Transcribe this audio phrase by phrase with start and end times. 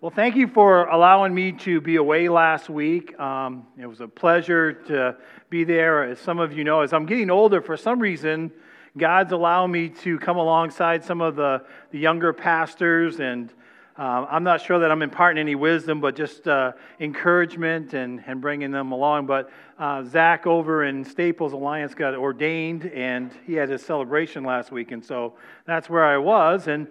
[0.00, 3.18] Well, thank you for allowing me to be away last week.
[3.18, 5.16] Um, it was a pleasure to
[5.50, 6.04] be there.
[6.04, 8.52] As some of you know, as I'm getting older, for some reason,
[8.96, 13.18] God's allowing me to come alongside some of the, the younger pastors.
[13.18, 13.52] And
[13.98, 18.40] uh, I'm not sure that I'm imparting any wisdom, but just uh, encouragement and, and
[18.40, 19.26] bringing them along.
[19.26, 24.70] But uh, Zach over in Staples Alliance got ordained, and he had his celebration last
[24.70, 24.92] week.
[24.92, 25.34] And so
[25.64, 26.68] that's where I was.
[26.68, 26.86] And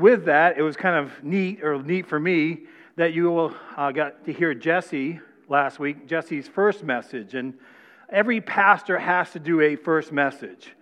[0.00, 2.62] with that, it was kind of neat, or neat for me,
[2.96, 7.34] that you uh, got to hear Jesse last week, Jesse's first message.
[7.34, 7.54] And
[8.08, 10.72] every pastor has to do a first message.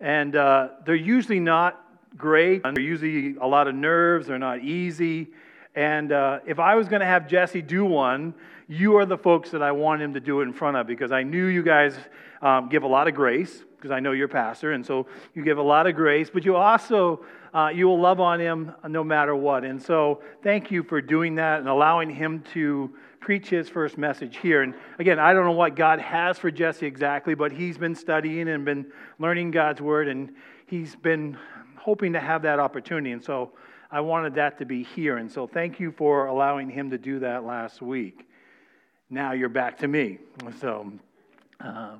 [0.00, 1.84] And uh, they're usually not
[2.16, 5.28] great, they're usually a lot of nerves, they're not easy.
[5.74, 8.34] And uh, if I was going to have Jesse do one,
[8.66, 11.12] you are the folks that I want him to do it in front of because
[11.12, 11.96] I knew you guys
[12.42, 15.58] um, give a lot of grace because I know you're pastor, and so you give
[15.58, 19.34] a lot of grace, but you also uh, you will love on him no matter
[19.34, 19.64] what.
[19.64, 24.36] And so, thank you for doing that and allowing him to preach his first message
[24.38, 24.62] here.
[24.62, 28.48] And again, I don't know what God has for Jesse exactly, but he's been studying
[28.48, 28.86] and been
[29.18, 30.32] learning God's word, and
[30.66, 31.36] he's been
[31.76, 33.12] hoping to have that opportunity.
[33.12, 33.52] And so,
[33.92, 35.16] I wanted that to be here.
[35.16, 38.28] And so, thank you for allowing him to do that last week.
[39.12, 40.18] Now you're back to me.
[40.60, 40.92] So,
[41.58, 41.96] uh,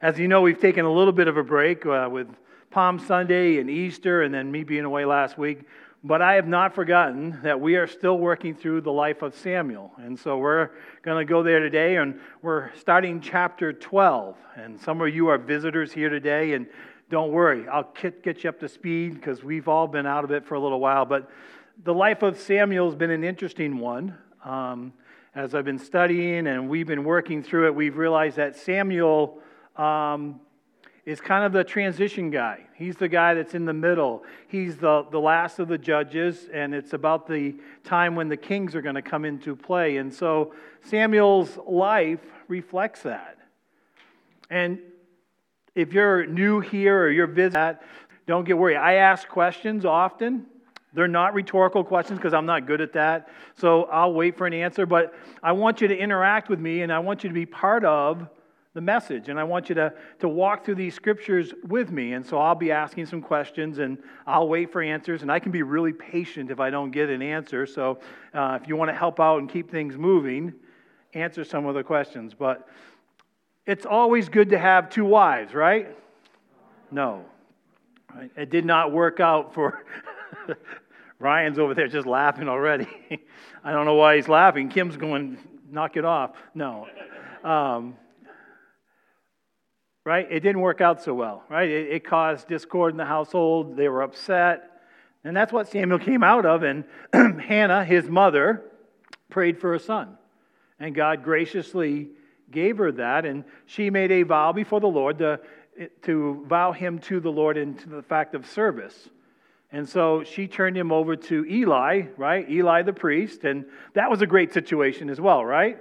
[0.00, 2.28] as you know, we've taken a little bit of a break uh, with
[2.72, 5.60] Palm Sunday and Easter, and then me being away last week.
[6.02, 9.92] But I have not forgotten that we are still working through the life of Samuel.
[9.98, 10.70] And so we're
[11.02, 14.36] going to go there today, and we're starting chapter 12.
[14.56, 16.66] And some of you are visitors here today, and
[17.10, 20.46] don't worry, I'll get you up to speed because we've all been out of it
[20.46, 21.04] for a little while.
[21.04, 21.30] But
[21.84, 24.16] the life of Samuel has been an interesting one.
[24.44, 24.94] Um,
[25.34, 29.38] as I've been studying and we've been working through it, we've realized that Samuel
[29.76, 30.40] um,
[31.04, 32.60] is kind of the transition guy.
[32.74, 34.22] He's the guy that's in the middle.
[34.46, 38.76] He's the, the last of the judges, and it's about the time when the kings
[38.76, 39.96] are going to come into play.
[39.96, 43.38] And so Samuel's life reflects that.
[44.48, 44.78] And
[45.74, 47.78] if you're new here or you're visiting,
[48.26, 48.76] don't get worried.
[48.76, 50.46] I ask questions often.
[50.94, 53.28] They're not rhetorical questions because I'm not good at that.
[53.56, 54.86] So I'll wait for an answer.
[54.86, 57.84] But I want you to interact with me and I want you to be part
[57.84, 58.28] of
[58.74, 59.28] the message.
[59.28, 62.14] And I want you to, to walk through these scriptures with me.
[62.14, 65.22] And so I'll be asking some questions and I'll wait for answers.
[65.22, 67.66] And I can be really patient if I don't get an answer.
[67.66, 67.98] So
[68.32, 70.54] uh, if you want to help out and keep things moving,
[71.14, 72.32] answer some of the questions.
[72.34, 72.66] But
[73.66, 75.94] it's always good to have two wives, right?
[76.90, 77.24] No.
[78.36, 79.84] It did not work out for.
[81.18, 82.88] Ryan's over there just laughing already.
[83.64, 84.68] I don't know why he's laughing.
[84.68, 85.38] Kim's going,
[85.70, 86.32] knock it off.
[86.52, 86.88] No.
[87.44, 87.96] Um,
[90.04, 90.26] right?
[90.30, 91.68] It didn't work out so well, right?
[91.68, 93.76] It, it, caused discord in the household.
[93.76, 94.68] They were upset.
[95.24, 96.62] And that's what Samuel came out of.
[96.62, 98.64] And Hannah, his mother,
[99.30, 100.18] prayed for a son.
[100.80, 102.08] And God graciously
[102.50, 103.24] gave her that.
[103.24, 105.40] And she made a vow before the Lord to,
[106.02, 109.08] to vow him to the Lord into the fact of service.
[109.70, 112.48] And so she turned him over to Eli, right?
[112.50, 113.44] Eli the priest.
[113.44, 113.64] And
[113.94, 115.78] that was a great situation as well, right?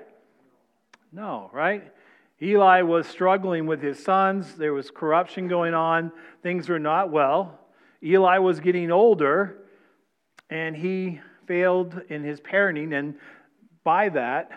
[1.12, 1.92] No, right?
[2.41, 4.56] Eli was struggling with his sons.
[4.56, 6.12] There was corruption going on.
[6.41, 7.59] Things were not well.
[8.03, 9.57] Eli was getting older,
[10.50, 12.97] and he failed in his parenting.
[12.97, 13.16] And
[13.84, 14.51] by that,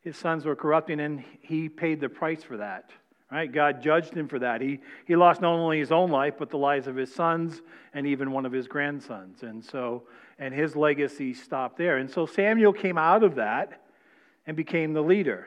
[0.00, 2.90] his sons were corrupting, and he paid the price for that.
[3.30, 3.52] Right?
[3.52, 4.60] God judged him for that.
[4.60, 7.62] He, he lost not only his own life, but the lives of his sons
[7.94, 9.44] and even one of his grandsons.
[9.44, 10.08] And so,
[10.40, 11.98] and his legacy stopped there.
[11.98, 13.82] And so Samuel came out of that
[14.48, 15.46] and became the leader.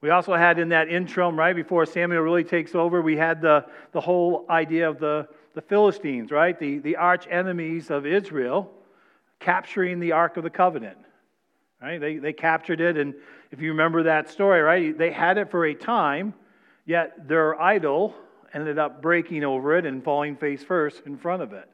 [0.00, 3.66] We also had in that interim, right before Samuel really takes over, we had the,
[3.92, 6.58] the whole idea of the, the Philistines, right?
[6.58, 8.70] The, the arch enemies of Israel
[9.40, 10.98] capturing the Ark of the Covenant.
[11.80, 12.00] Right?
[12.00, 13.14] They, they captured it, and
[13.52, 16.34] if you remember that story, right, they had it for a time,
[16.86, 18.14] yet their idol
[18.52, 21.68] ended up breaking over it and falling face first in front of it.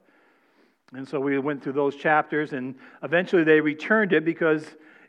[0.93, 4.65] And so we went through those chapters, and eventually they returned it because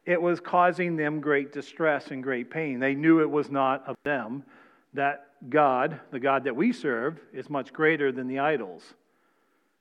[0.06, 2.80] it was causing them great distress and great pain.
[2.80, 4.44] They knew it was not of them,
[4.94, 8.94] that God, the God that we serve, is much greater than the idols.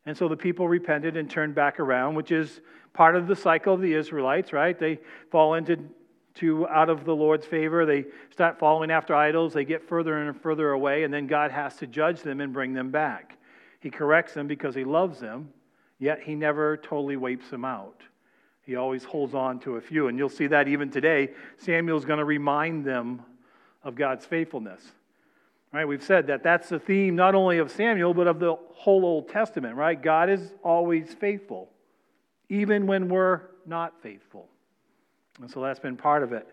[0.06, 2.61] And so the people repented and turned back around, which is
[2.93, 4.79] part of the cycle of the Israelites, right?
[4.79, 4.99] They
[5.31, 5.79] fall into
[6.35, 7.87] to out of the Lord's favor.
[7.87, 9.53] They start following after idols.
[9.53, 12.73] They get further and further away, and then God has to judge them and bring
[12.73, 13.38] them back.
[13.81, 15.50] He corrects them because he loves them,
[15.99, 18.03] yet he never totally wipes them out.
[18.64, 20.08] He always holds on to a few.
[20.08, 21.31] And you'll see that even today.
[21.58, 23.22] Samuel's going to remind them
[23.82, 24.82] of God's faithfulness.
[25.72, 25.87] Right?
[25.87, 29.28] We've said that that's the theme not only of Samuel, but of the whole Old
[29.28, 30.00] Testament, right?
[30.00, 31.69] God is always faithful,
[32.49, 34.49] even when we're not faithful.
[35.40, 36.46] And so that's been part of it.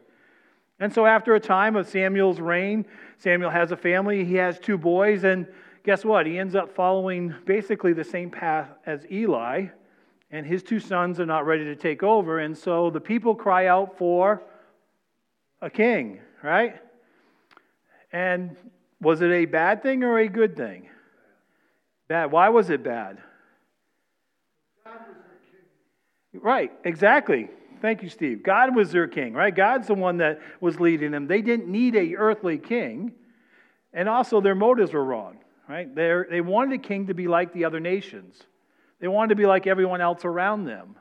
[0.80, 2.86] And so after a time of Samuel's reign,
[3.20, 4.26] Samuel has a family.
[4.26, 5.24] He has two boys.
[5.24, 5.46] And
[5.84, 6.26] guess what?
[6.26, 9.68] He ends up following basically the same path as Eli.
[10.32, 12.40] And his two sons are not ready to take over.
[12.40, 14.42] And so the people cry out for
[15.62, 16.82] a king, right?
[18.12, 18.56] And
[19.02, 20.90] was it a bad thing or a good thing?
[22.08, 22.32] Bad.
[22.32, 23.18] Why was it bad?
[24.86, 25.60] God was their
[26.32, 26.42] king.
[26.42, 27.50] Right, exactly.
[27.82, 28.44] Thank you, Steve.
[28.44, 29.54] God was their king, right?
[29.54, 31.28] God's the one that was leading them.
[31.28, 33.14] They didn't need a earthly king.
[33.94, 35.94] And also, their motives were wrong, right?
[35.94, 38.42] they they wanted a king to be like the other nations,
[39.02, 40.96] they wanted to be like everyone else around them.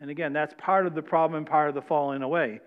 [0.00, 2.60] And again, that's part of the problem and part of the falling away.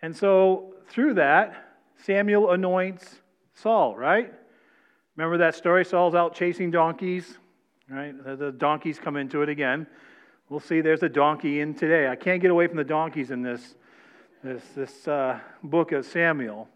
[0.00, 3.20] And so, through that, Samuel anoints
[3.54, 4.32] Saul, right?
[5.16, 5.84] Remember that story?
[5.84, 7.38] Saul's out chasing donkeys,
[7.88, 8.14] right?
[8.24, 9.86] The donkeys come into it again.
[10.48, 12.08] We'll see there's a donkey in today.
[12.08, 13.74] I can't get away from the donkeys in this,
[14.42, 16.68] this, this uh, book of Samuel.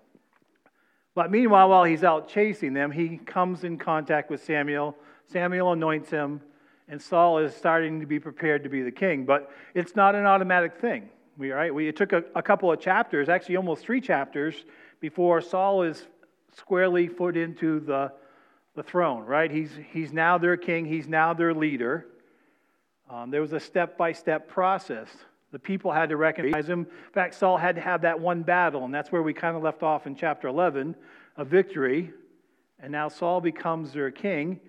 [1.15, 4.95] But meanwhile, while he's out chasing them, he comes in contact with Samuel.
[5.27, 6.43] Samuel anoints him,
[6.89, 9.25] and Saul is starting to be prepared to be the king.
[9.25, 11.09] But it's not an automatic thing.
[11.37, 11.75] We, right?
[11.75, 14.65] we, it took a, a couple of chapters, actually almost three chapters,
[15.01, 16.07] before Saul is
[16.57, 18.13] squarely put into the,
[18.75, 19.51] the throne, right?
[19.51, 22.07] He's, he's now their king, he's now their leader.
[23.11, 25.09] Um, there was a step by step process.
[25.53, 26.81] The people had to recognize him.
[26.81, 29.63] In fact, Saul had to have that one battle, and that's where we kind of
[29.63, 30.97] left off in chapter 11
[31.37, 32.13] a victory.
[32.81, 34.61] And now Saul becomes their king.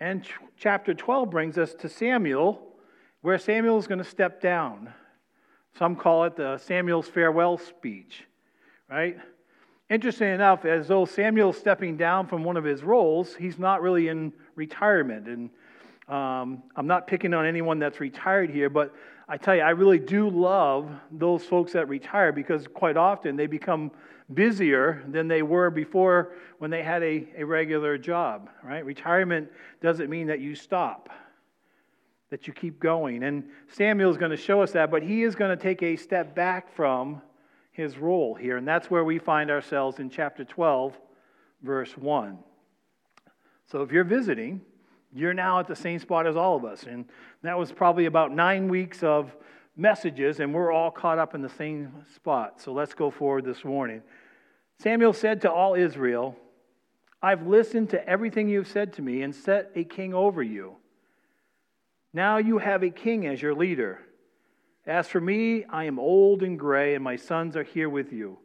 [0.00, 2.62] And ch- chapter 12 brings us to Samuel,
[3.20, 4.92] where Samuel is going to step down.
[5.76, 8.24] Some call it the Samuel's farewell speech,
[8.88, 9.16] right?
[9.90, 14.08] Interesting enough, as though Samuel's stepping down from one of his roles, he's not really
[14.08, 15.26] in retirement.
[15.26, 15.50] And
[16.08, 18.94] um, I'm not picking on anyone that's retired here, but
[19.28, 23.46] I tell you, I really do love those folks that retire because quite often they
[23.46, 23.90] become
[24.32, 28.84] busier than they were before when they had a, a regular job, right?
[28.84, 29.48] Retirement
[29.80, 31.08] doesn't mean that you stop,
[32.30, 33.22] that you keep going.
[33.22, 35.96] And Samuel is going to show us that, but he is going to take a
[35.96, 37.22] step back from
[37.72, 38.56] his role here.
[38.56, 40.98] And that's where we find ourselves in chapter 12,
[41.62, 42.38] verse 1.
[43.70, 44.60] So if you're visiting,
[45.12, 46.82] you're now at the same spot as all of us.
[46.84, 47.06] And
[47.42, 49.34] that was probably about nine weeks of
[49.78, 52.60] messages, and we're all caught up in the same spot.
[52.60, 54.02] So let's go forward this morning.
[54.80, 56.36] Samuel said to all Israel,
[57.22, 60.76] I've listened to everything you've said to me and set a king over you.
[62.12, 64.00] Now you have a king as your leader.
[64.86, 68.38] As for me, I am old and gray, and my sons are here with you.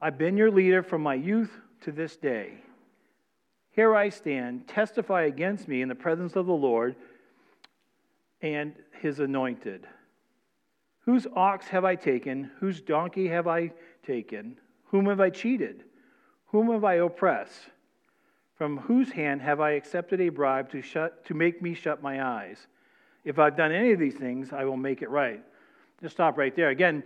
[0.00, 1.52] I've been your leader from my youth
[1.82, 2.62] to this day.
[3.70, 6.96] Here I stand, testify against me in the presence of the Lord
[8.42, 9.86] and his anointed.
[11.10, 12.52] Whose ox have I taken?
[12.60, 13.72] Whose donkey have I
[14.06, 14.56] taken?
[14.84, 15.82] Whom have I cheated?
[16.46, 17.62] Whom have I oppressed?
[18.54, 22.24] From whose hand have I accepted a bribe to, shut, to make me shut my
[22.24, 22.64] eyes?
[23.24, 25.42] If I've done any of these things, I will make it right.
[26.00, 26.68] Just stop right there.
[26.68, 27.02] Again,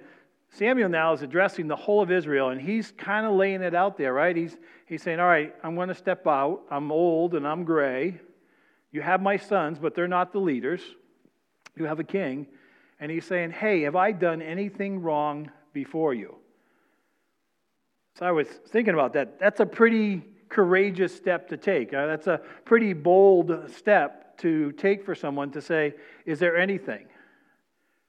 [0.51, 3.97] Samuel now is addressing the whole of Israel, and he's kind of laying it out
[3.97, 4.37] there, right?
[4.37, 6.61] He's, he's saying, All right, I'm going to step out.
[6.71, 8.21] I'm old and I'm gray.
[8.93, 10.83] You have my sons, but they're not the leaders.
[11.75, 12.49] You have a king.
[13.01, 16.37] And he's saying, Hey, have I done anything wrong before you?
[18.19, 19.41] So I was thinking about that.
[19.41, 21.93] That's a pretty courageous step to take.
[21.93, 27.07] Uh, that's a pretty bold step to take for someone to say, Is there anything?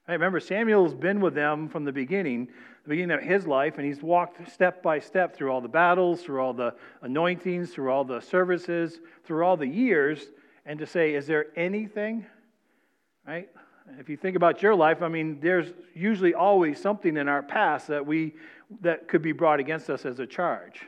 [0.08, 2.48] I remember Samuel's been with them from the beginning,
[2.84, 6.22] the beginning of his life, and he's walked step by step through all the battles,
[6.22, 10.28] through all the anointings, through all the services, through all the years,
[10.68, 12.26] and to say, is there anything?
[13.28, 13.50] Right?
[14.00, 17.88] If you think about your life, I mean, there's usually always something in our past
[17.88, 18.34] that we
[18.82, 20.82] that could be brought against us as a charge.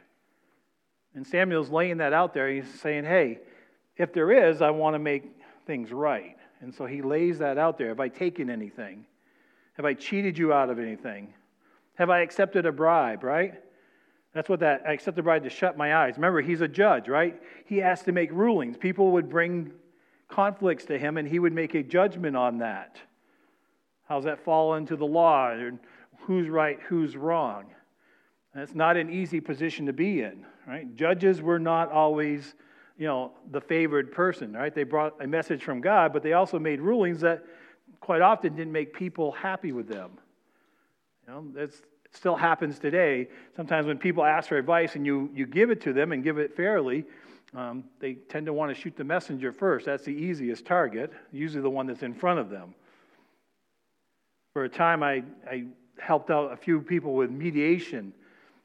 [1.14, 2.50] And Samuel's laying that out there.
[2.50, 3.40] He's saying, hey,
[3.98, 5.24] if there is, I want to make
[5.66, 6.38] things right.
[6.62, 7.90] And so he lays that out there.
[7.90, 9.06] Have I taken anything?
[9.74, 11.34] Have I cheated you out of anything?
[11.96, 13.56] Have I accepted a bribe, right?
[14.34, 16.16] That's what that, I accepted a bribe to shut my eyes.
[16.16, 17.40] Remember, he's a judge, right?
[17.66, 18.78] He has to make rulings.
[18.78, 19.72] People would bring
[20.28, 22.98] conflicts to him, and he would make a judgment on that.
[24.08, 25.56] How's that fall into the law?
[26.20, 27.66] Who's right, who's wrong?
[28.54, 30.96] That's not an easy position to be in, right?
[30.96, 32.56] Judges were not always
[32.98, 34.74] you know, the favored person, right?
[34.74, 37.44] They brought a message from God, but they also made rulings that
[38.00, 40.12] quite often didn't make people happy with them.
[41.28, 41.76] You know, it
[42.12, 43.28] still happens today.
[43.56, 46.40] Sometimes when people ask for advice and you, you give it to them and give
[46.40, 47.06] it fairly,
[47.56, 49.86] um, they tend to want to shoot the messenger first.
[49.86, 52.74] That's the easiest target, usually the one that's in front of them.
[54.54, 55.66] For a time, I, I
[56.00, 58.14] helped out a few people with mediation.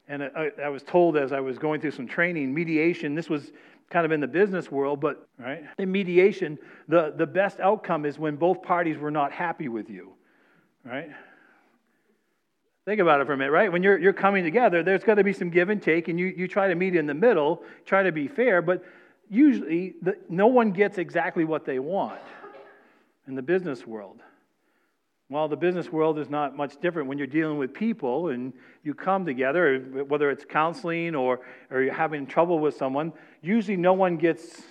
[0.07, 3.51] And I, I was told as I was going through some training, mediation, this was
[3.89, 8.17] kind of in the business world, but right in mediation, the, the best outcome is
[8.17, 10.13] when both parties were not happy with you,
[10.83, 11.09] right?
[12.85, 13.71] Think about it for a minute, right?
[13.71, 16.27] When you're, you're coming together, there's got to be some give and take, and you,
[16.27, 18.83] you try to meet in the middle, try to be fair, but
[19.29, 22.19] usually the, no one gets exactly what they want
[23.25, 24.19] in the business world.
[25.29, 28.51] Well, the business world is not much different when you're dealing with people and
[28.83, 31.39] you come together, whether it's counseling or,
[31.71, 34.61] or you're having trouble with someone, usually no one gets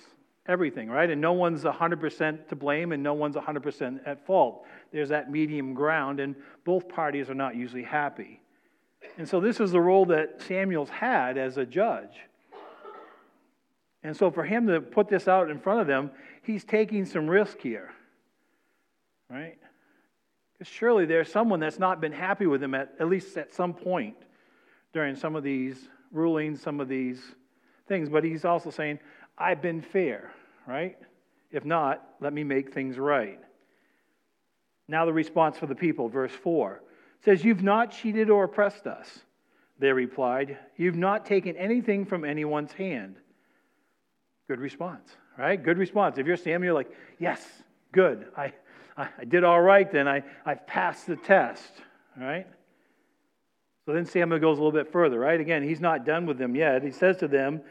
[0.47, 1.09] everything, right?
[1.09, 4.65] And no one's 100% to blame and no one's 100% at fault.
[4.91, 6.35] There's that medium ground, and
[6.65, 8.41] both parties are not usually happy.
[9.17, 12.15] And so, this is the role that Samuel's had as a judge.
[14.01, 17.29] And so, for him to put this out in front of them, he's taking some
[17.29, 17.91] risk here,
[19.29, 19.57] right?
[20.53, 23.73] Because surely there's someone that's not been happy with him at, at least at some
[23.73, 24.15] point
[24.93, 27.21] during some of these rulings, some of these
[27.87, 28.07] things.
[28.09, 28.99] But he's also saying,
[29.37, 30.31] I've been fair,
[30.67, 30.97] right?
[31.51, 33.39] If not, let me make things right.
[34.87, 36.81] Now, the response for the people, verse 4
[37.23, 39.19] says, You've not cheated or oppressed us.
[39.79, 43.15] They replied, You've not taken anything from anyone's hand.
[44.47, 45.61] Good response, right?
[45.61, 46.17] Good response.
[46.17, 47.45] If you're Samuel, you're like, Yes,
[47.91, 48.27] good.
[48.35, 48.53] I,
[48.97, 50.07] I, I did all right then.
[50.07, 51.71] I, I've passed the test,
[52.17, 52.47] right?
[53.85, 55.39] So then Samuel goes a little bit further, right?
[55.39, 56.83] Again, he's not done with them yet.
[56.83, 57.61] He says to them,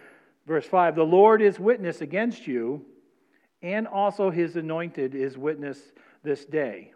[0.46, 2.84] Verse 5 The Lord is witness against you,
[3.62, 5.78] and also his anointed is witness
[6.22, 6.92] this day,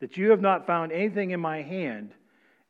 [0.00, 2.12] that you have not found anything in my hand,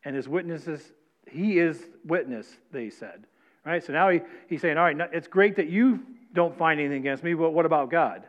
[0.05, 0.93] and his witnesses,
[1.31, 3.27] he is witness, they said.
[3.65, 3.85] Right?
[3.85, 6.01] So now he, he's saying, All right, it's great that you
[6.33, 8.25] don't find anything against me, but what about God?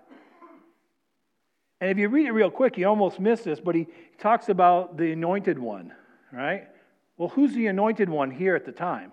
[1.82, 4.98] And if you read it real quick, you almost miss this, but he talks about
[4.98, 5.94] the anointed one,
[6.32, 6.68] right?
[7.18, 9.12] Well, who's the anointed one here at the time?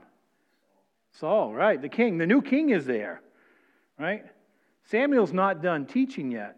[1.19, 1.81] Saul, right?
[1.81, 2.19] The king.
[2.19, 3.23] The new king is there,
[3.99, 4.25] right?
[4.85, 6.57] Samuel's not done teaching yet.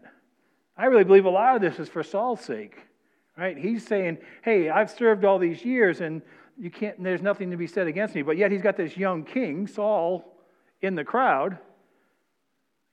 [0.77, 2.77] I really believe a lot of this is for Saul's sake,
[3.37, 3.57] right?
[3.57, 6.21] He's saying, hey, I've served all these years and
[6.57, 8.21] you can't, there's nothing to be said against me.
[8.21, 10.37] But yet he's got this young king, Saul,
[10.81, 11.57] in the crowd.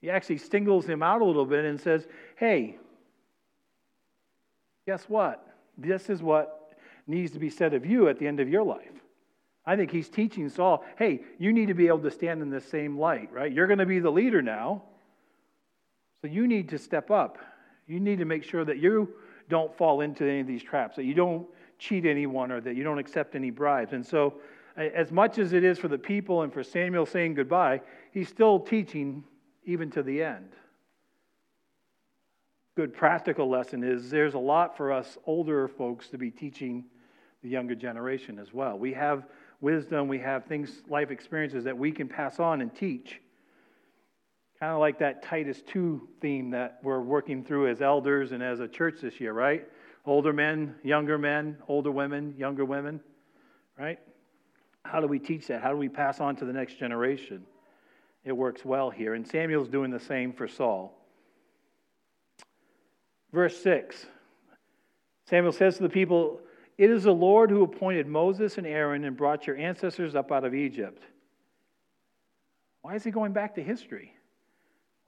[0.00, 2.06] He actually singles him out a little bit and says,
[2.36, 2.78] hey,
[4.86, 5.46] guess what?
[5.76, 6.72] This is what
[7.06, 8.92] needs to be said of you at the end of your life.
[9.66, 12.60] I think he's teaching Saul, hey, you need to be able to stand in the
[12.60, 13.52] same light, right?
[13.52, 14.82] You're going to be the leader now.
[16.22, 17.38] So you need to step up.
[17.86, 19.14] You need to make sure that you
[19.48, 21.46] don't fall into any of these traps, that you don't
[21.78, 23.92] cheat anyone or that you don't accept any bribes.
[23.92, 24.34] And so,
[24.76, 27.80] as much as it is for the people and for Samuel saying goodbye,
[28.12, 29.24] he's still teaching
[29.64, 30.50] even to the end.
[32.76, 36.84] Good practical lesson is there's a lot for us older folks to be teaching
[37.42, 38.78] the younger generation as well.
[38.78, 39.26] We have
[39.60, 43.20] wisdom, we have things, life experiences that we can pass on and teach.
[44.60, 48.60] Kind of like that Titus 2 theme that we're working through as elders and as
[48.60, 49.66] a church this year, right?
[50.06, 53.00] Older men, younger men, older women, younger women,
[53.78, 53.98] right?
[54.84, 55.62] How do we teach that?
[55.62, 57.44] How do we pass on to the next generation?
[58.24, 59.14] It works well here.
[59.14, 60.96] And Samuel's doing the same for Saul.
[63.32, 64.06] Verse 6
[65.28, 66.40] Samuel says to the people,
[66.78, 70.44] it is the Lord who appointed Moses and Aaron and brought your ancestors up out
[70.44, 71.02] of Egypt.
[72.82, 74.12] Why is he going back to history?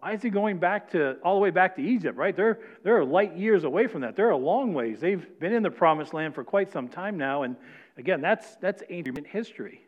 [0.01, 2.35] Why is he going back to all the way back to Egypt, right?
[2.35, 4.17] They're, they're light years away from that.
[4.17, 5.01] They're a long ways.
[5.01, 7.43] They've been in the promised land for quite some time now.
[7.43, 7.57] And
[7.97, 9.83] again, that's, that's ancient history.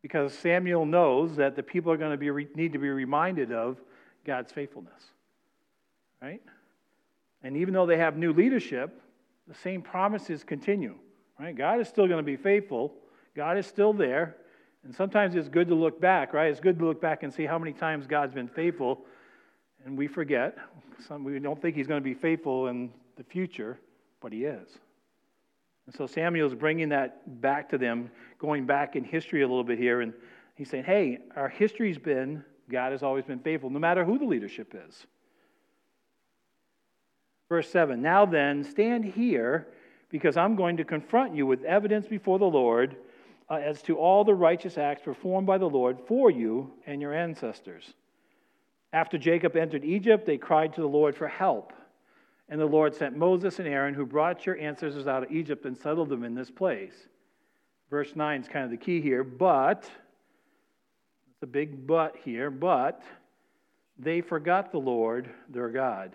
[0.00, 3.78] Because Samuel knows that the people are going to be, need to be reminded of
[4.24, 5.02] God's faithfulness,
[6.22, 6.40] right?
[7.42, 9.00] And even though they have new leadership,
[9.46, 10.94] the same promises continue.
[11.38, 11.56] Right?
[11.56, 12.94] God is still going to be faithful.
[13.34, 14.36] God is still there.
[14.84, 16.50] And sometimes it's good to look back, right?
[16.50, 19.04] It's good to look back and see how many times God's been faithful.
[19.84, 20.56] And we forget.
[21.06, 23.78] Some, we don't think he's going to be faithful in the future,
[24.20, 24.68] but he is.
[25.86, 29.78] And so Samuel's bringing that back to them, going back in history a little bit
[29.78, 30.00] here.
[30.00, 30.12] And
[30.54, 34.24] he's saying, hey, our history's been, God has always been faithful, no matter who the
[34.24, 35.06] leadership is.
[37.48, 39.68] Verse 7 Now then, stand here,
[40.10, 42.96] because I'm going to confront you with evidence before the Lord
[43.48, 47.14] uh, as to all the righteous acts performed by the Lord for you and your
[47.14, 47.94] ancestors.
[48.92, 51.72] After Jacob entered Egypt, they cried to the Lord for help.
[52.48, 55.76] And the Lord sent Moses and Aaron, who brought your ancestors out of Egypt and
[55.76, 56.94] settled them in this place.
[57.90, 59.24] Verse 9 is kind of the key here.
[59.24, 63.02] But, it's a big but here, but
[63.98, 66.12] they forgot the Lord, their God.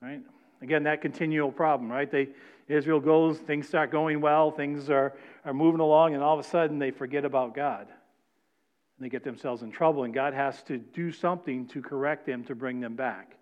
[0.00, 0.22] Right?
[0.62, 2.10] Again, that continual problem, right?
[2.10, 2.28] They,
[2.68, 5.14] Israel goes, things start going well, things are,
[5.44, 7.88] are moving along, and all of a sudden they forget about God.
[7.88, 12.44] And they get themselves in trouble, and God has to do something to correct them
[12.44, 13.36] to bring them back.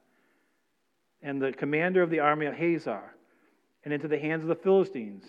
[1.22, 3.02] And the commander of the army of Hazor,
[3.84, 5.24] and into the hands of the Philistines,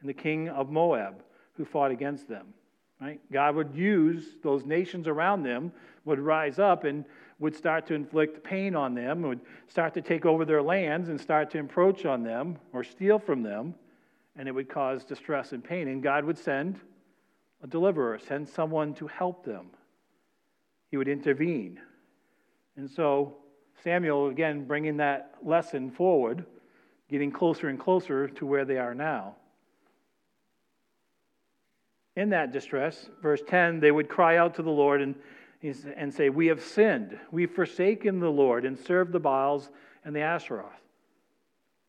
[0.00, 1.22] and the king of Moab,
[1.54, 2.54] who fought against them.
[3.00, 3.20] Right?
[3.32, 5.72] God would use those nations around them,
[6.04, 7.04] would rise up and
[7.42, 11.20] would start to inflict pain on them, would start to take over their lands and
[11.20, 13.74] start to encroach on them or steal from them,
[14.36, 15.88] and it would cause distress and pain.
[15.88, 16.80] And God would send
[17.62, 19.70] a deliverer, send someone to help them.
[20.90, 21.80] He would intervene.
[22.76, 23.36] And so
[23.82, 26.46] Samuel, again, bringing that lesson forward,
[27.10, 29.34] getting closer and closer to where they are now
[32.16, 35.14] in that distress, verse 10, they would cry out to the Lord and,
[35.62, 37.18] and say, We have sinned.
[37.30, 39.70] We've forsaken the Lord and served the Baals
[40.04, 40.66] and the Asheroth.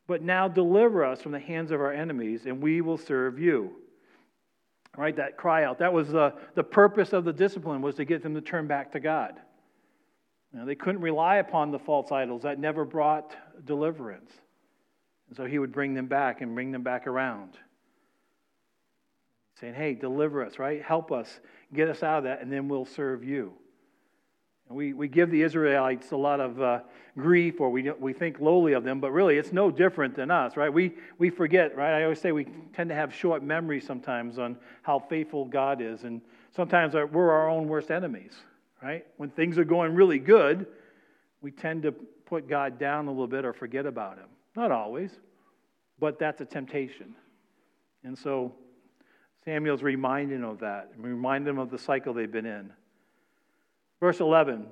[0.07, 3.71] But now deliver us from the hands of our enemies, and we will serve you.
[4.95, 5.79] Right, that cry out.
[5.79, 8.91] That was the, the purpose of the discipline, was to get them to turn back
[8.91, 9.39] to God.
[10.51, 12.43] Now, they couldn't rely upon the false idols.
[12.43, 14.31] That never brought deliverance.
[15.29, 17.57] And so he would bring them back and bring them back around
[19.63, 20.81] saying, Hey, deliver us, right?
[20.83, 21.39] Help us,
[21.73, 23.53] get us out of that, and then we'll serve you.
[24.73, 26.79] We, we give the Israelites a lot of uh,
[27.17, 30.57] grief or we, we think lowly of them, but really it's no different than us,
[30.57, 30.71] right?
[30.71, 31.99] We, we forget, right?
[31.99, 36.03] I always say we tend to have short memories sometimes on how faithful God is,
[36.03, 36.21] and
[36.55, 38.33] sometimes we're our own worst enemies,
[38.81, 39.05] right?
[39.17, 40.65] When things are going really good,
[41.41, 44.29] we tend to put God down a little bit or forget about Him.
[44.55, 45.11] Not always,
[45.99, 47.15] but that's a temptation.
[48.03, 48.53] And so
[49.45, 52.71] Samuel's reminding of that, remind them of the cycle they've been in.
[54.03, 54.67] Verse 11,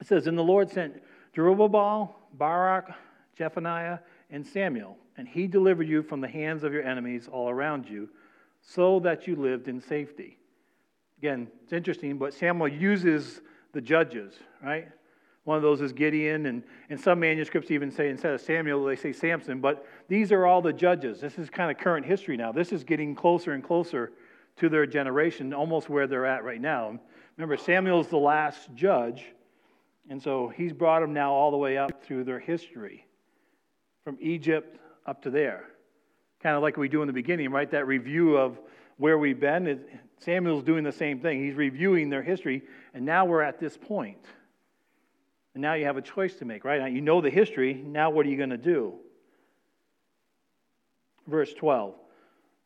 [0.00, 1.00] it says, And the Lord sent
[1.36, 2.92] Jerubbaal, Barak,
[3.38, 4.00] Zephaniah,
[4.32, 8.08] and Samuel, and he delivered you from the hands of your enemies all around you,
[8.60, 10.36] so that you lived in safety.
[11.18, 13.40] Again, it's interesting, but Samuel uses
[13.72, 14.88] the judges, right?
[15.44, 18.96] One of those is Gideon, and, and some manuscripts even say instead of Samuel, they
[18.96, 19.60] say Samson.
[19.60, 21.20] But these are all the judges.
[21.20, 22.50] This is kind of current history now.
[22.50, 24.10] This is getting closer and closer
[24.56, 26.98] to their generation, almost where they're at right now.
[27.36, 29.24] Remember, Samuel's the last judge,
[30.08, 33.06] and so he's brought them now all the way up through their history,
[34.04, 35.64] from Egypt up to there.
[36.42, 37.70] Kind of like we do in the beginning, right?
[37.70, 38.58] That review of
[38.96, 39.84] where we've been.
[40.18, 41.44] Samuel's doing the same thing.
[41.44, 42.62] He's reviewing their history,
[42.94, 44.24] and now we're at this point.
[45.54, 46.80] And now you have a choice to make, right?
[46.80, 47.74] Now you know the history.
[47.74, 48.94] Now what are you going to do?
[51.26, 51.94] Verse 12.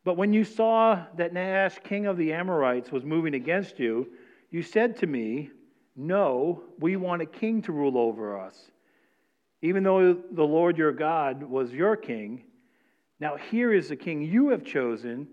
[0.05, 4.09] But when you saw that Nahash, king of the Amorites, was moving against you,
[4.51, 5.51] you said to me,
[5.95, 8.71] No, we want a king to rule over us.
[9.63, 12.45] Even though the Lord your God was your king,
[13.21, 15.29] now here is the king you have chosen,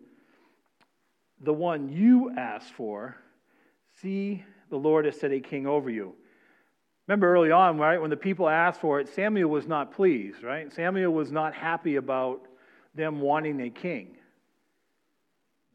[1.39, 3.15] the one you asked for.
[4.01, 6.13] See, the Lord has set a king over you.
[7.07, 10.71] Remember early on, right, when the people asked for it, Samuel was not pleased, right?
[10.73, 12.41] Samuel was not happy about
[12.95, 14.16] them wanting a king.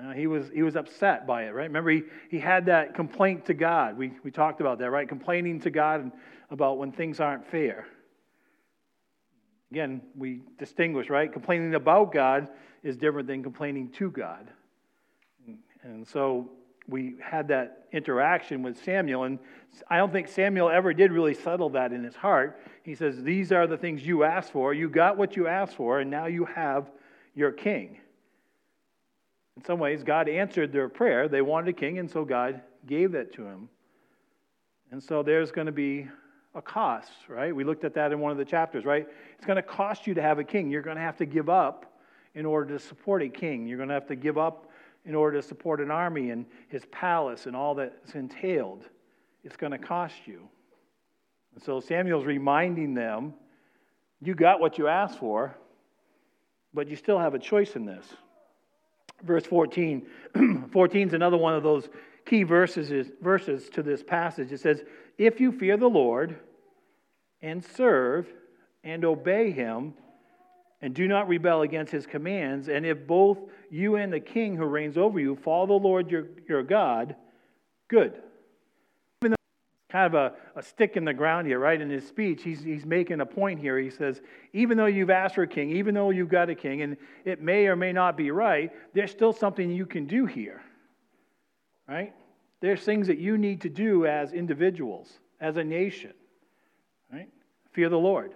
[0.02, 1.64] Uh, he, was, he was upset by it, right?
[1.64, 3.96] Remember, he, he had that complaint to God.
[3.96, 5.08] We, we talked about that, right?
[5.08, 6.10] Complaining to God
[6.50, 7.86] about when things aren't fair.
[9.70, 11.32] Again, we distinguish, right?
[11.32, 12.48] Complaining about God
[12.82, 14.50] is different than complaining to God.
[15.82, 16.50] And so
[16.88, 19.38] we had that interaction with Samuel, and
[19.88, 22.60] I don't think Samuel ever did really settle that in his heart.
[22.82, 24.74] He says, These are the things you asked for.
[24.74, 26.90] You got what you asked for, and now you have
[27.34, 27.98] your king.
[29.56, 31.28] In some ways, God answered their prayer.
[31.28, 33.68] They wanted a king, and so God gave that to him.
[34.90, 36.08] And so there's going to be
[36.54, 37.54] a cost, right?
[37.54, 39.06] We looked at that in one of the chapters, right?
[39.36, 40.70] It's going to cost you to have a king.
[40.70, 42.00] You're going to have to give up
[42.34, 43.66] in order to support a king.
[43.66, 44.70] You're going to have to give up
[45.04, 48.88] in order to support an army and his palace and all that's entailed.
[49.44, 50.48] It's going to cost you.
[51.54, 53.34] And so Samuel's reminding them
[54.20, 55.56] you got what you asked for,
[56.72, 58.06] but you still have a choice in this.
[59.24, 60.06] Verse 14.
[60.72, 61.88] 14 is another one of those
[62.26, 64.52] key verses, verses to this passage.
[64.52, 64.82] It says,
[65.18, 66.38] If you fear the Lord
[67.40, 68.26] and serve
[68.85, 69.94] and obey him,
[70.82, 72.68] and do not rebel against his commands.
[72.68, 73.38] And if both
[73.70, 77.14] you and the king who reigns over you follow the Lord your, your God,
[77.88, 78.20] good.
[79.92, 81.78] Kind of a, a stick in the ground here, right?
[81.78, 83.78] In his speech, he's, he's making a point here.
[83.78, 84.22] He says,
[84.55, 87.42] even though you've asked for a king, even though you've got a king, and it
[87.42, 90.62] may or may not be right, there's still something you can do here,
[91.87, 92.14] right?
[92.61, 96.14] There's things that you need to do as individuals, as a nation,
[97.12, 97.28] right?
[97.72, 98.33] Fear the Lord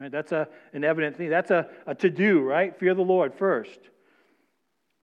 [0.00, 0.10] Right?
[0.10, 1.30] That's a, an evident thing.
[1.30, 2.76] That's a, a to do, right?
[2.78, 3.78] Fear the Lord first.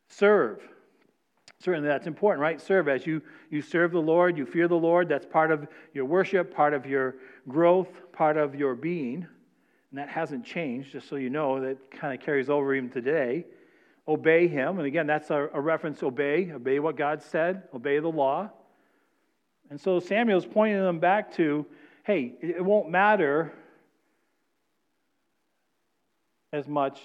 [0.09, 0.61] Serve.
[1.61, 2.59] Certainly that's important, right?
[2.59, 2.87] Serve.
[2.87, 3.21] As you,
[3.51, 5.07] you serve the Lord, you fear the Lord.
[5.07, 7.15] That's part of your worship, part of your
[7.47, 9.27] growth, part of your being.
[9.91, 11.61] And that hasn't changed, just so you know.
[11.61, 13.45] That kind of carries over even today.
[14.07, 14.79] Obey Him.
[14.79, 16.51] And again, that's a, a reference obey.
[16.51, 18.49] Obey what God said, obey the law.
[19.69, 21.65] And so Samuel's pointing them back to
[22.03, 23.53] hey, it won't matter
[26.51, 26.99] as much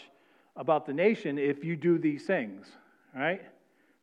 [0.56, 2.66] about the nation if you do these things,
[3.14, 3.42] right?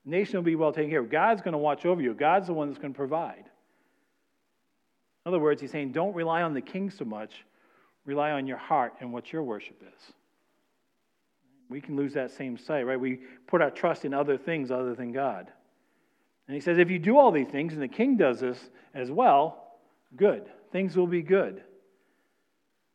[0.05, 1.09] Nation will be well taken care of.
[1.09, 3.45] God's going to watch over you, God's the one that's going to provide.
[5.25, 7.45] In other words, he's saying, don't rely on the king so much,
[8.05, 10.13] rely on your heart and what your worship is.
[11.69, 12.99] We can lose that same sight, right?
[12.99, 15.49] We put our trust in other things other than God.
[16.47, 18.59] And he says, if you do all these things, and the king does this
[18.93, 19.77] as well,
[20.17, 20.43] good.
[20.73, 21.63] Things will be good.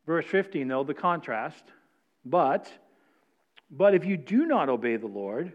[0.07, 1.65] Verse 15, though, the contrast.
[2.27, 2.71] But,
[3.71, 5.55] but if you do not obey the Lord,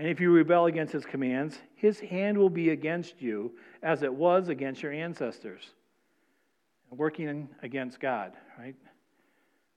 [0.00, 4.12] and if you rebel against his commands, his hand will be against you as it
[4.12, 5.62] was against your ancestors.
[6.90, 8.74] Working against God, right?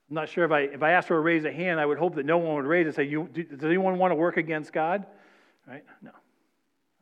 [0.10, 1.98] I'm not sure if I, if I asked for a raise of hand, I would
[1.98, 4.72] hope that no one would raise and say, you, Does anyone want to work against
[4.72, 5.06] God?
[5.68, 5.84] Right?
[6.02, 6.12] No.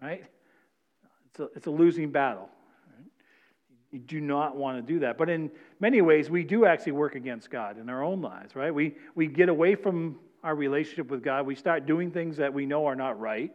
[0.02, 0.24] Right?
[1.30, 2.50] It's a, it's a losing battle.
[3.92, 5.20] You do not want to do that.
[5.20, 8.74] But in many ways, we do actually work against God in our own lives, right?
[8.74, 11.46] We, we get away from our relationship with God.
[11.46, 13.52] We start doing things that we know are not right.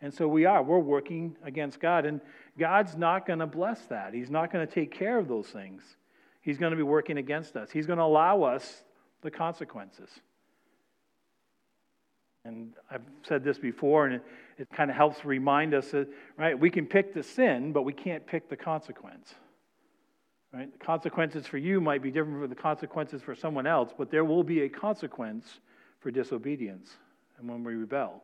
[0.00, 0.62] And so we are.
[0.62, 2.06] We're working against God.
[2.06, 2.20] And
[2.58, 4.14] God's not going to bless that.
[4.14, 5.82] He's not going to take care of those things.
[6.40, 7.70] He's going to be working against us.
[7.70, 8.84] He's going to allow us
[9.22, 10.08] the consequences.
[12.44, 14.22] And I've said this before, and it,
[14.58, 17.92] it kind of helps remind us that, right, we can pick the sin, but we
[17.92, 19.34] can't pick the consequence.
[20.52, 20.72] Right?
[20.78, 24.24] The consequences for you might be different from the consequences for someone else, but there
[24.24, 25.60] will be a consequence
[26.00, 26.90] for disobedience
[27.38, 28.22] and when we rebel.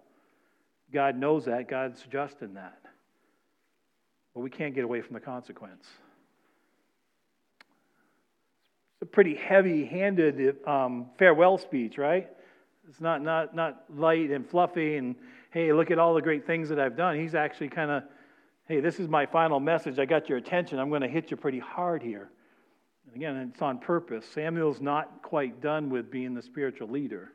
[0.93, 1.69] God knows that.
[1.69, 2.79] God's just in that.
[4.35, 5.87] But we can't get away from the consequence.
[8.95, 12.29] It's a pretty heavy handed um, farewell speech, right?
[12.89, 15.17] It's not, not, not light and fluffy and,
[15.51, 17.19] hey, look at all the great things that I've done.
[17.19, 18.03] He's actually kind of
[18.67, 19.99] hey, this is my final message.
[19.99, 20.79] I got your attention.
[20.79, 22.31] I'm going to hit you pretty hard here.
[23.07, 24.27] And again, it's on purpose.
[24.27, 27.33] Samuel's not quite done with being the spiritual leader,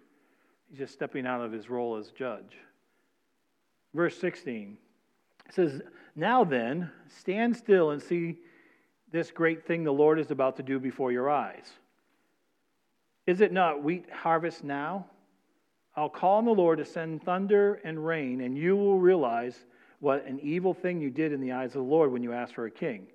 [0.69, 2.57] he's just stepping out of his role as judge.
[3.93, 4.77] Verse 16
[5.49, 5.81] says,
[6.15, 8.37] Now then, stand still and see
[9.11, 11.71] this great thing the Lord is about to do before your eyes.
[13.25, 15.05] Is it not wheat harvest now?
[15.95, 19.65] I'll call on the Lord to send thunder and rain, and you will realize
[19.99, 22.53] what an evil thing you did in the eyes of the Lord when you asked
[22.53, 23.07] for a king.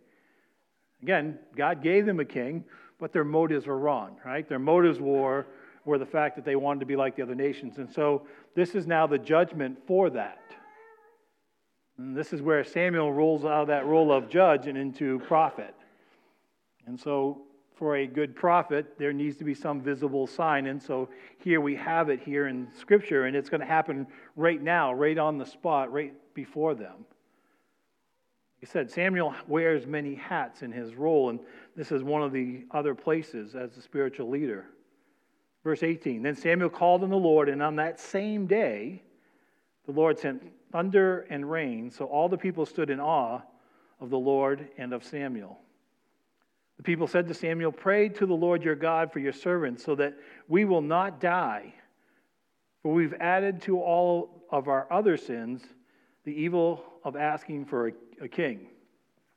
[1.02, 2.64] Again, God gave them a king,
[2.98, 4.48] but their motives were wrong, right?
[4.48, 5.46] Their motives were,
[5.84, 7.78] were the fact that they wanted to be like the other nations.
[7.78, 10.40] And so this is now the judgment for that.
[11.98, 15.74] And this is where Samuel rolls out of that role of judge and into prophet.
[16.86, 17.42] And so
[17.76, 20.66] for a good prophet, there needs to be some visible sign.
[20.66, 24.62] And so here we have it here in Scripture, and it's going to happen right
[24.62, 27.04] now, right on the spot, right before them.
[28.58, 31.38] He said, Samuel wears many hats in his role, and
[31.76, 34.66] this is one of the other places as a spiritual leader.
[35.64, 39.02] Verse 18 Then Samuel called on the Lord, and on that same day,
[39.86, 43.40] the Lord sent thunder and rain, so all the people stood in awe
[44.00, 45.58] of the Lord and of Samuel.
[46.76, 49.94] The people said to Samuel, Pray to the Lord your God for your servants, so
[49.94, 50.14] that
[50.48, 51.72] we will not die.
[52.82, 55.62] For we've added to all of our other sins
[56.24, 58.66] the evil of asking for a, a king.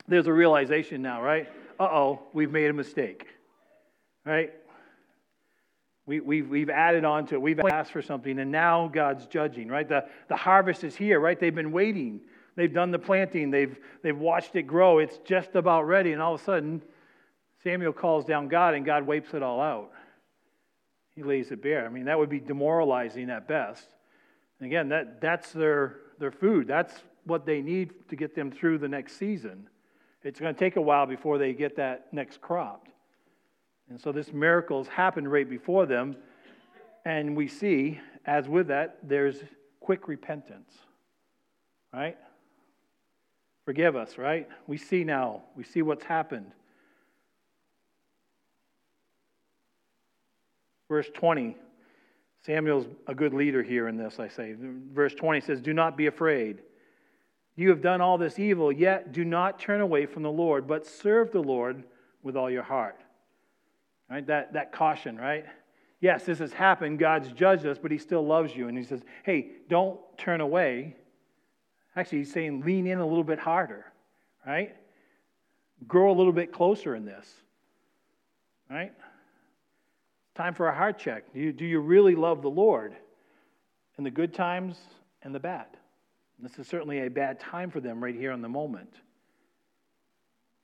[0.07, 1.47] There's a realization now, right?
[1.79, 3.27] Uh oh, we've made a mistake,
[4.25, 4.53] right?
[6.07, 7.41] We, we've, we've added on to it.
[7.41, 9.87] We've asked for something, and now God's judging, right?
[9.87, 11.39] The, the harvest is here, right?
[11.39, 12.21] They've been waiting.
[12.55, 13.51] They've done the planting.
[13.51, 14.97] They've, they've watched it grow.
[14.97, 16.13] It's just about ready.
[16.13, 16.81] And all of a sudden,
[17.63, 19.91] Samuel calls down God, and God wipes it all out.
[21.15, 21.85] He lays it bare.
[21.85, 23.87] I mean, that would be demoralizing at best.
[24.59, 26.67] And again, that, that's their their food.
[26.67, 26.93] That's
[27.25, 29.69] what they need to get them through the next season.
[30.23, 32.87] It's going to take a while before they get that next crop.
[33.89, 36.15] And so this miracle has happened right before them.
[37.06, 39.38] And we see, as with that, there's
[39.80, 40.73] quick repentance.
[41.93, 42.17] Right?
[43.65, 44.47] Forgive us, right?
[44.67, 45.43] We see now.
[45.56, 46.52] We see what's happened.
[50.89, 51.56] Verse 20
[52.45, 54.56] Samuel's a good leader here in this, I say.
[54.58, 56.62] Verse 20 says, Do not be afraid.
[57.58, 60.88] You have done all this evil, yet do not turn away from the Lord, but
[60.88, 61.84] serve the Lord
[62.23, 63.02] with all your heart.
[64.09, 64.25] Right?
[64.27, 65.45] That, that caution, right?
[65.99, 66.99] Yes, this has happened.
[66.99, 68.67] God's judged us, but He still loves you.
[68.67, 70.95] And He says, hey, don't turn away.
[71.95, 73.85] Actually, He's saying lean in a little bit harder,
[74.45, 74.75] right?
[75.87, 77.27] Grow a little bit closer in this,
[78.69, 78.93] right?
[80.35, 81.33] Time for a heart check.
[81.33, 82.95] Do you, do you really love the Lord
[83.97, 84.77] in the good times
[85.23, 85.65] and the bad?
[86.39, 88.93] This is certainly a bad time for them right here in the moment.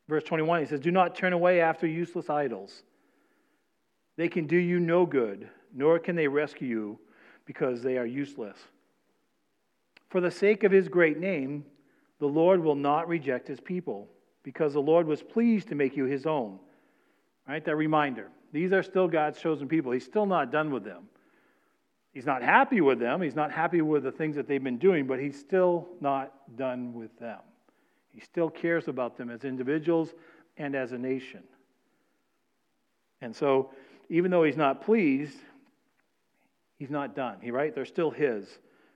[0.08, 2.84] Verse 21, he says, Do not turn away after useless idols.
[4.16, 7.00] They can do you no good, nor can they rescue you
[7.46, 8.58] because they are useless.
[10.10, 11.66] For the sake of his great name,
[12.20, 14.08] the Lord will not reject his people,
[14.44, 16.60] because the Lord was pleased to make you his own.
[17.48, 17.64] Right?
[17.66, 18.30] That reminder.
[18.52, 19.92] These are still God's chosen people.
[19.92, 21.10] He's still not done with them.
[22.14, 23.22] He's not happy with them.
[23.22, 26.94] He's not happy with the things that they've been doing, but he's still not done
[26.94, 27.40] with them.
[28.12, 30.14] He still cares about them as individuals
[30.58, 31.42] and as a nation.
[33.22, 33.72] And so,
[34.10, 35.38] even though he's not pleased,
[36.78, 37.38] he's not done.
[37.42, 37.74] He right?
[37.74, 38.48] They're still his.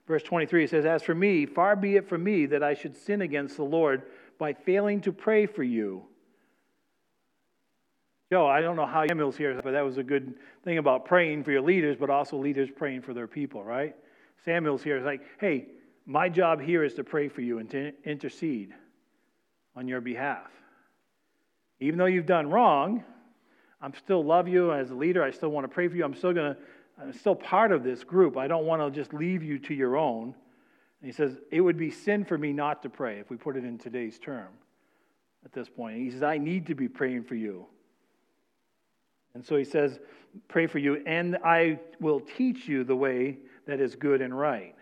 [0.08, 3.22] Verse 23 says, As for me, far be it from me that I should sin
[3.22, 4.04] against the Lord
[4.40, 6.06] by failing to pray for you.
[8.32, 11.44] Joe, I don't know how Samuel's here, but that was a good thing about praying
[11.44, 13.96] for your leaders, but also leaders praying for their people, right?
[14.44, 15.68] Samuel's here is like, hey,
[16.06, 18.74] my job here is to pray for you and to intercede
[19.76, 20.52] on your behalf.
[21.80, 23.04] Even though you've done wrong,
[23.82, 25.24] I'm still love you as a leader.
[25.24, 26.04] I still want to pray for you.
[26.04, 26.60] I'm still going to,
[27.02, 28.38] I'm still part of this group.
[28.38, 30.34] I don't want to just leave you to your own.
[31.02, 33.56] And he says, it would be sin for me not to pray if we put
[33.56, 34.48] it in today's term
[35.46, 35.96] at this point.
[35.96, 37.68] And he says, I need to be praying for you.
[39.34, 40.00] And so he says,
[40.48, 44.76] Pray for you, and I will teach you the way that is good and right.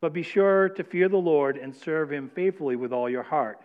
[0.00, 3.60] But be sure to fear the Lord and serve him faithfully with all your heart.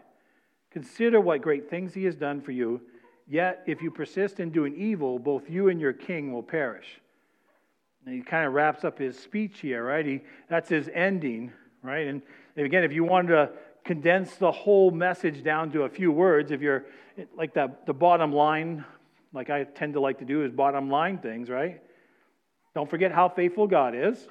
[0.72, 2.82] Consider what great things he has done for you.
[3.28, 6.88] Yet, if you persist in doing evil, both you and your king will perish.
[8.06, 10.06] And he kind of wraps up his speech here, right?
[10.06, 12.08] He, that's his ending, right?
[12.08, 12.22] And
[12.58, 13.50] again, if you wanted to
[13.86, 16.86] condense the whole message down to a few words, if you're
[17.38, 18.84] like that, the bottom line
[19.34, 21.82] like I tend to like to do, is bottom line things, right?
[22.76, 24.28] Don't forget how faithful God is.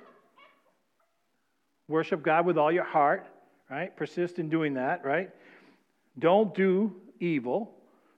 [1.89, 3.27] Worship God with all your heart,
[3.69, 3.95] right?
[3.97, 5.31] Persist in doing that, right?
[6.19, 7.75] Don't do evil.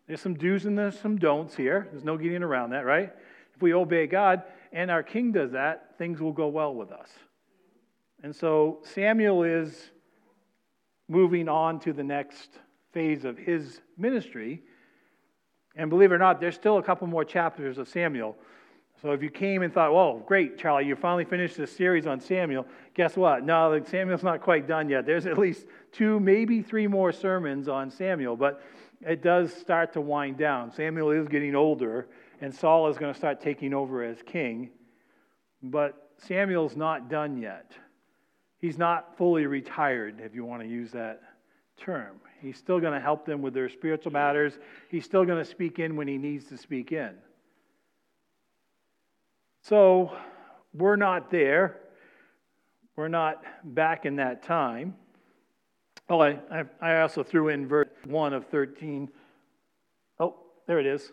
[0.06, 1.88] There's some do's and there's some don'ts here.
[1.90, 3.12] There's no getting around that, right?
[3.54, 7.08] If we obey God and our king does that, things will go well with us.
[8.22, 9.90] And so Samuel is
[11.08, 12.50] moving on to the next
[12.92, 14.62] phase of his ministry
[15.76, 18.36] and believe it or not, there's still a couple more chapters of Samuel.
[19.02, 22.20] So if you came and thought, well, great, Charlie, you finally finished this series on
[22.20, 23.44] Samuel, guess what?
[23.44, 25.04] No, Samuel's not quite done yet.
[25.04, 28.62] There's at least two, maybe three more sermons on Samuel, but
[29.00, 30.72] it does start to wind down.
[30.72, 32.08] Samuel is getting older,
[32.40, 34.70] and Saul is going to start taking over as king.
[35.62, 37.72] But Samuel's not done yet.
[38.58, 41.20] He's not fully retired, if you want to use that
[41.76, 42.20] term.
[42.40, 44.58] He's still going to help them with their spiritual matters.
[44.90, 47.12] He's still going to speak in when he needs to speak in.
[49.62, 50.12] So
[50.74, 51.80] we're not there.
[52.96, 54.94] We're not back in that time.
[56.08, 56.38] Oh, I,
[56.80, 59.08] I also threw in verse 1 of 13.
[60.20, 60.36] Oh,
[60.66, 61.12] there it is.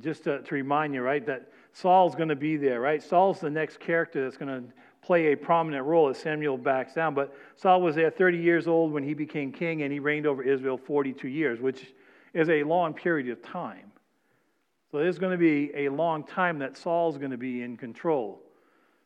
[0.00, 3.02] Just to, to remind you, right, that Saul's going to be there, right?
[3.02, 4.72] Saul's the next character that's going to
[5.02, 7.14] play a prominent role as Samuel backs down.
[7.14, 10.42] But Saul was there 30 years old when he became king, and he reigned over
[10.42, 11.92] Israel 42 years, which
[12.32, 13.90] is a long period of time.
[14.90, 18.40] So there's going to be a long time that Saul's going to be in control.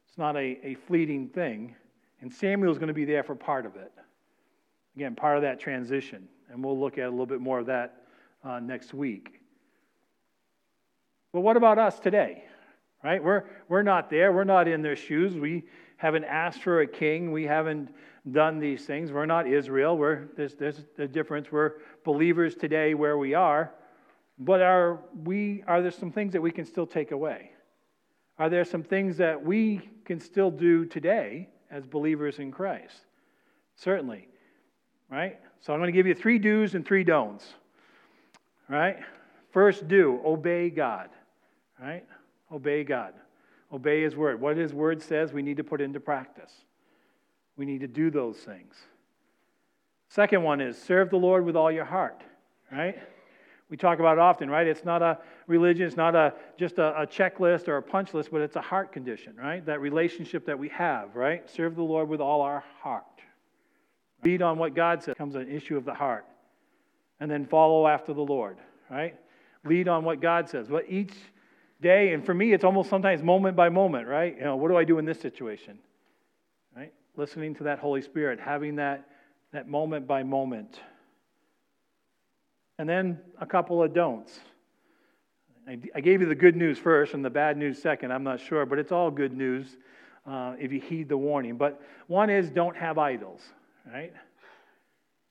[0.06, 1.74] It's not a, a fleeting thing.
[2.20, 3.92] And Samuel's going to be there for part of it.
[4.98, 6.26] Again, part of that transition.
[6.50, 8.02] And we'll look at a little bit more of that
[8.42, 9.40] uh, next week.
[11.32, 12.42] But what about us today?
[13.04, 13.22] Right?
[13.22, 14.32] We're, we're not there.
[14.32, 15.36] We're not in their shoes.
[15.36, 15.62] We
[15.98, 17.30] haven't asked for a king.
[17.30, 17.94] We haven't
[18.32, 19.12] done these things.
[19.12, 19.96] We're not Israel.
[19.96, 21.52] We're, there's, there's a difference.
[21.52, 23.72] We're believers today where we are.
[24.36, 27.52] But are, we, are there some things that we can still take away?
[28.36, 32.96] Are there some things that we can still do today as believers in Christ?
[33.76, 34.28] Certainly.
[35.10, 35.38] Right?
[35.60, 37.46] So I'm going to give you three do's and three don'ts.
[38.68, 38.98] Right?
[39.50, 41.10] First, do obey God.
[41.80, 42.04] Right?
[42.52, 43.14] Obey God.
[43.72, 44.40] Obey His word.
[44.40, 46.52] What His word says, we need to put into practice.
[47.56, 48.74] We need to do those things.
[50.08, 52.22] Second one is serve the Lord with all your heart,
[52.72, 52.98] right?
[53.68, 54.66] We talk about it often, right?
[54.66, 58.30] It's not a religion, it's not a, just a, a checklist or a punch list,
[58.32, 59.64] but it's a heart condition, right?
[59.66, 61.48] That relationship that we have, right?
[61.50, 63.04] Serve the Lord with all our heart.
[64.22, 66.24] Read on what God says becomes an issue of the heart.
[67.20, 68.58] And then follow after the Lord,
[68.90, 69.16] right?
[69.64, 70.68] lead on what God says.
[70.68, 71.12] But each
[71.80, 74.36] day, and for me, it's almost sometimes moment by moment, right?
[74.36, 75.78] You know, what do I do in this situation?
[76.76, 76.92] Right?
[77.16, 79.08] Listening to that Holy Spirit, having that,
[79.52, 80.80] that moment by moment.
[82.78, 84.38] And then a couple of don'ts.
[85.94, 88.64] I gave you the good news first and the bad news second, I'm not sure,
[88.64, 89.76] but it's all good news
[90.26, 91.58] uh, if you heed the warning.
[91.58, 93.42] But one is don't have idols,
[93.92, 94.12] right?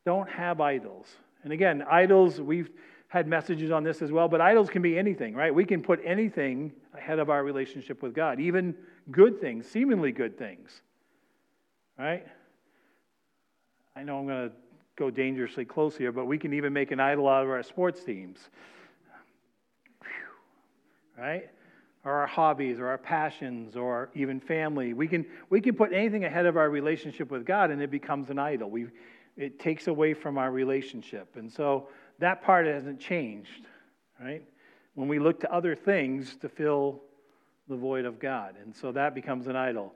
[0.05, 1.07] Don't have idols.
[1.43, 2.69] And again, idols, we've
[3.09, 5.53] had messages on this as well, but idols can be anything, right?
[5.53, 8.75] We can put anything ahead of our relationship with God, even
[9.11, 10.81] good things, seemingly good things,
[11.97, 12.25] right?
[13.95, 14.55] I know I'm going to
[14.97, 18.03] go dangerously close here, but we can even make an idol out of our sports
[18.03, 18.39] teams,
[20.01, 21.23] Whew.
[21.23, 21.49] right?
[22.07, 24.93] Or our hobbies, or our passions, or even family.
[24.93, 28.29] We can, we can put anything ahead of our relationship with God, and it becomes
[28.29, 28.69] an idol.
[28.69, 28.87] We,
[29.35, 31.35] it takes away from our relationship.
[31.35, 31.89] And so
[32.19, 33.67] that part hasn't changed,
[34.21, 34.41] right?
[34.95, 37.01] When we look to other things to fill
[37.67, 38.55] the void of God.
[38.63, 39.93] And so that becomes an idol.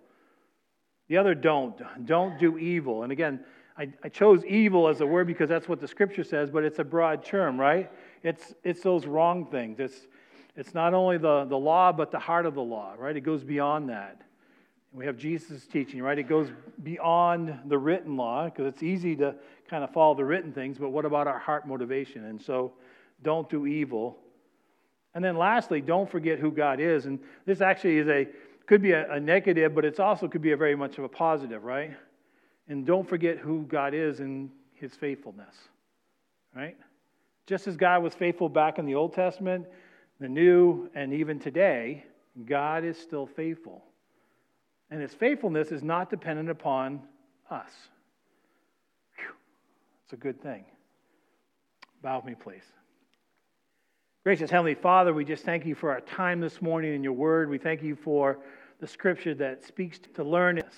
[1.07, 1.81] The other don't.
[2.05, 3.03] Don't do evil.
[3.03, 3.39] And again,
[3.77, 6.79] I, I, chose evil as a word because that's what the scripture says, but it's
[6.79, 7.89] a broad term, right?
[8.21, 9.79] It's, it's those wrong things.
[9.79, 10.07] It's,
[10.55, 13.15] it's not only the, the law, but the heart of the law, right?
[13.15, 14.21] It goes beyond that.
[14.93, 16.19] We have Jesus' teaching, right?
[16.19, 16.49] It goes
[16.83, 19.35] beyond the written law because it's easy to
[19.69, 22.25] kind of follow the written things, but what about our heart motivation?
[22.25, 22.73] And so
[23.23, 24.17] don't do evil.
[25.15, 27.05] And then lastly, don't forget who God is.
[27.05, 28.27] And this actually is a
[28.65, 31.09] could be a, a negative, but it's also could be a very much of a
[31.09, 31.91] positive, right?
[32.67, 35.55] And don't forget who God is and his faithfulness.
[36.55, 36.77] Right?
[37.47, 39.65] Just as God was faithful back in the Old Testament,
[40.21, 42.05] the New, and even today,
[42.45, 43.83] God is still faithful.
[44.91, 47.01] And his faithfulness is not dependent upon
[47.49, 47.71] us.
[49.17, 49.33] Whew.
[50.05, 50.63] It's a good thing.
[52.03, 52.63] Bow with me, please.
[54.23, 57.49] Gracious Heavenly Father, we just thank you for our time this morning in your word.
[57.49, 58.37] We thank you for
[58.79, 60.75] the scripture that speaks to learn us.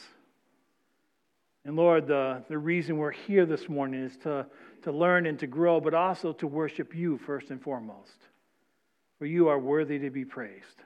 [1.65, 4.45] And Lord, the, the reason we're here this morning is to,
[4.83, 8.15] to learn and to grow, but also to worship you first and foremost.
[9.23, 10.83] For you are worthy to be praised.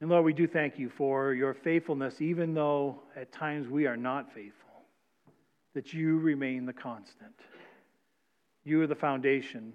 [0.00, 3.94] And Lord, we do thank you for your faithfulness, even though at times we are
[3.94, 4.80] not faithful,
[5.74, 7.34] that you remain the constant.
[8.64, 9.74] You are the foundation.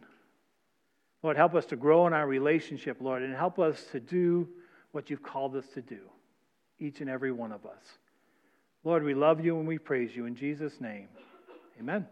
[1.21, 4.49] Lord, help us to grow in our relationship, Lord, and help us to do
[4.91, 5.99] what you've called us to do,
[6.79, 7.99] each and every one of us.
[8.83, 10.25] Lord, we love you and we praise you.
[10.25, 11.09] In Jesus' name,
[11.79, 12.07] amen.